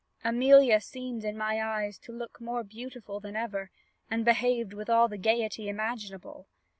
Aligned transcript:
"Amelia 0.23 0.81
seemed 0.81 1.23
in 1.23 1.37
my 1.37 1.61
eyes 1.61 1.99
to 1.99 2.11
look 2.11 2.41
more 2.41 2.63
beautiful 2.63 3.19
than 3.19 3.35
ever, 3.35 3.69
and 4.09 4.25
behaved 4.25 4.73
with 4.73 4.89
all 4.89 5.07
the 5.07 5.19
gaiety 5.19 5.69
imaginable. 5.69 6.47